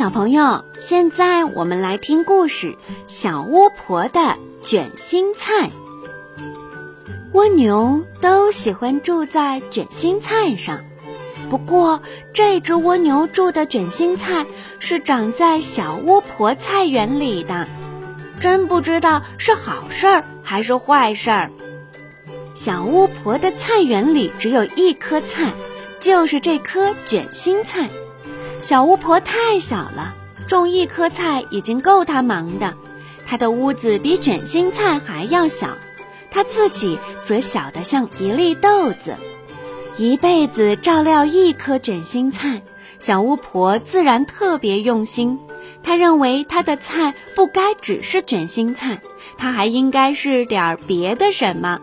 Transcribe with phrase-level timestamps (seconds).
[0.00, 2.68] 小朋友，现在我们来听故事
[3.06, 4.34] 《小巫婆的
[4.64, 5.68] 卷心菜》。
[7.34, 10.82] 蜗牛都喜欢住在卷心菜上，
[11.50, 12.00] 不过
[12.32, 14.46] 这只蜗牛住的卷心菜
[14.78, 17.68] 是长在小巫婆菜园里的，
[18.40, 21.50] 真不知道是好事儿还是坏事儿。
[22.54, 25.52] 小巫婆的菜园里只有一颗菜，
[25.98, 27.90] 就是这颗卷心菜。
[28.62, 30.14] 小巫婆太小了，
[30.46, 32.74] 种一颗菜已经够她忙的。
[33.26, 35.78] 她的屋子比卷心菜还要小，
[36.30, 39.14] 她自己则小得像一粒豆子。
[39.96, 42.62] 一辈子照料一颗卷心菜，
[42.98, 45.38] 小巫婆自然特别用心。
[45.82, 49.00] 她认为她的菜不该只是卷心菜，
[49.38, 51.80] 它还应该是点儿别的什么。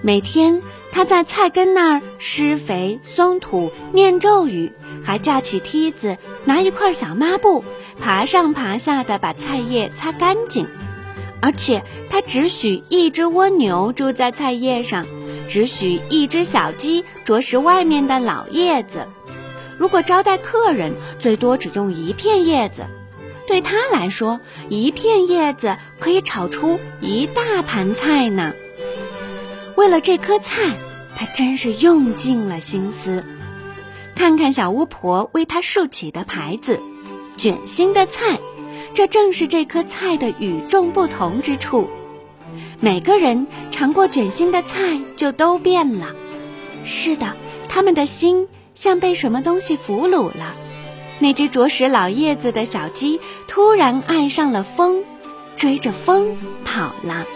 [0.00, 4.72] 每天，他在菜根那儿施肥、松土、念咒语。
[5.04, 7.64] 还架起梯子，拿一块小抹布，
[8.00, 10.68] 爬上爬下的把菜叶擦干净。
[11.40, 15.06] 而且他只许一只蜗牛住在菜叶上，
[15.48, 19.08] 只许一只小鸡啄食外面的老叶子。
[19.76, 22.84] 如果招待客人，最多只用一片叶子。
[23.48, 28.52] 对他来说，一片叶子可以炒出一大盘菜呢。
[29.82, 30.76] 为了这颗菜，
[31.16, 33.24] 他真是用尽了心思。
[34.14, 36.80] 看看小巫婆为他竖起的牌子
[37.36, 38.38] ，“卷心的菜”，
[38.94, 41.90] 这正是这颗菜的与众不同之处。
[42.78, 46.14] 每个人尝过卷心的菜，就都变了。
[46.84, 47.34] 是的，
[47.68, 50.54] 他们的心像被什么东西俘虏了。
[51.18, 55.02] 那只啄食老叶子的小鸡突然爱上了风，
[55.56, 57.26] 追着风跑了。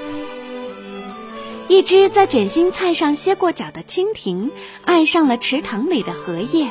[1.69, 4.51] 一只在卷心菜上歇过脚的蜻蜓，
[4.85, 6.71] 爱上了池塘里的荷叶。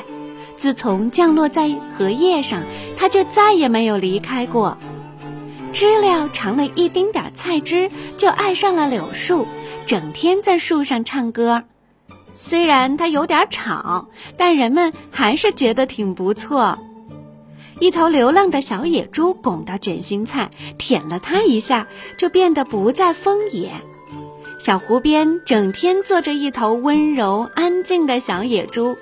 [0.56, 2.64] 自从降落在荷叶上，
[2.96, 4.78] 它就再也没有离开过。
[5.72, 9.46] 知了尝了一丁点菜汁，就爱上了柳树，
[9.84, 11.64] 整天在树上唱歌。
[12.32, 14.08] 虽然它有点吵，
[14.38, 16.78] 但人们还是觉得挺不错。
[17.80, 21.86] 一头流浪的小野猪拱到卷心菜，舔了它一下，
[22.16, 23.72] 就变得不再疯野。
[24.58, 28.96] 小湖边整天坐着一头温柔安静的小野猪，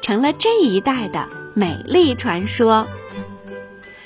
[0.00, 2.86] 成了这一带的美丽传说。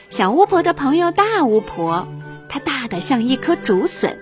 [0.09, 2.09] 小巫婆的朋友大巫婆，
[2.49, 4.19] 她大得像一颗竹笋。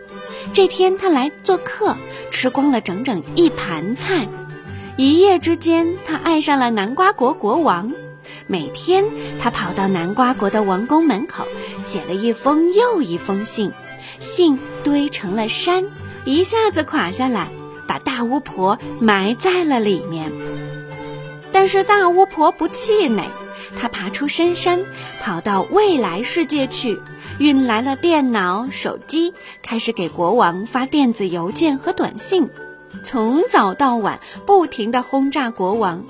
[0.52, 1.96] 这天她来做客，
[2.30, 4.28] 吃光了整整一盘菜。
[4.96, 7.92] 一夜之间，她爱上了南瓜国国王。
[8.48, 9.04] 每天，
[9.40, 11.46] 她跑到南瓜国的王宫门口，
[11.78, 13.72] 写了一封又一封信，
[14.18, 15.86] 信堆成了山。
[16.24, 17.48] 一下子垮下来，
[17.88, 20.32] 把大巫婆埋在了里面。
[21.50, 23.24] 但是大巫婆不气馁，
[23.78, 24.80] 她爬出深山，
[25.22, 27.00] 跑到未来世界去，
[27.38, 32.48] 运来了电脑、手机，开始给国王发电子邮件和短信，
[33.04, 36.04] 从早到晚不停地轰炸国王。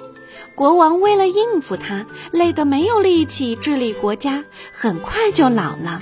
[0.54, 6.00] 国王为了应付他，累得没有力气治理国家，很快就老了。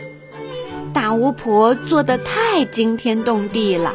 [0.93, 3.95] 大巫婆做的太惊天动地了，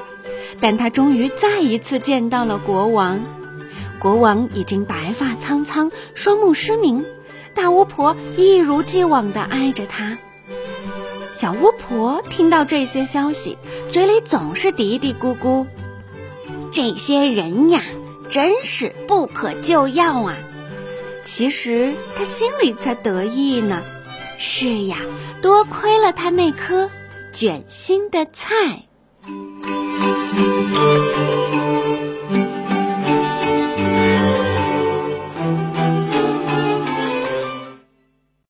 [0.59, 3.19] 但她终于再一次见到了国王。
[4.00, 7.05] 国王已经白发苍苍，双目失明。
[7.53, 10.17] 大巫婆一如既往地爱着他。
[11.31, 13.57] 小巫婆听到这些消息，
[13.91, 15.66] 嘴里总是嘀嘀咕咕
[16.72, 17.81] ：“这些人呀，
[18.29, 20.35] 真是不可救药啊！”
[21.23, 23.81] 其实她心里才得意呢。
[24.38, 24.97] 是呀，
[25.41, 26.90] 多亏了他那颗
[27.34, 28.84] 卷心的菜。